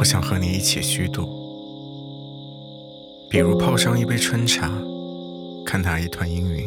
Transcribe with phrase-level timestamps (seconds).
[0.00, 1.28] 我想和你一起虚度，
[3.28, 4.72] 比如泡上一杯春茶，
[5.62, 6.64] 看它一团阴云，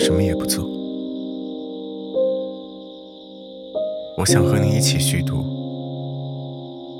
[0.00, 0.68] 什么也不做。
[4.18, 5.42] 我想和你一起虚度，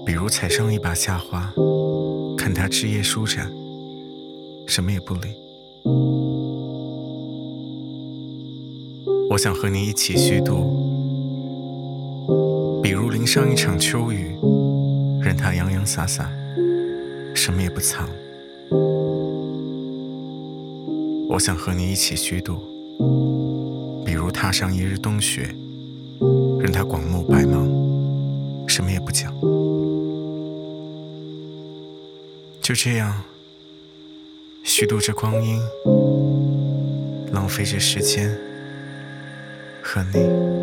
[0.07, 1.53] 比如采上一把夏花，
[2.39, 3.53] 看它枝叶舒展，
[4.67, 5.29] 什么也不理。
[9.29, 10.83] 我想和你一起虚度。
[12.83, 14.35] 比如淋上一场秋雨，
[15.27, 16.31] 任它洋洋洒洒，
[17.35, 18.09] 什么也不藏。
[21.29, 22.63] 我想和你一起虚度。
[24.07, 25.53] 比如踏上一日冬雪，
[26.61, 27.67] 任它广漠白茫，
[28.69, 29.35] 什么也不讲。
[32.63, 33.21] 就这样，
[34.63, 35.61] 虚度着光阴，
[37.33, 38.33] 浪费着时间，
[39.83, 40.56] 和你。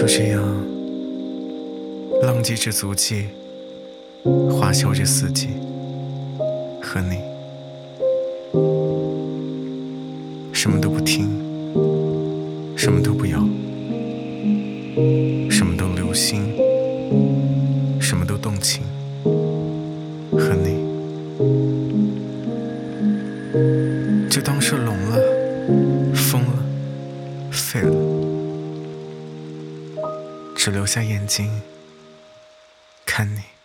[0.00, 0.42] 就这样，
[2.22, 3.26] 浪迹着足迹，
[4.48, 5.48] 花销着四季，
[6.80, 7.18] 和你，
[10.54, 11.28] 什么都不听，
[12.74, 13.46] 什么都不要，
[15.50, 16.50] 什么都留心，
[18.00, 18.82] 什么都动情，
[20.32, 20.80] 和你，
[24.30, 25.18] 就当是聋了，
[26.14, 26.64] 疯了，
[27.50, 27.99] 废了。
[30.62, 31.62] 只留下眼睛
[33.06, 33.59] 看你。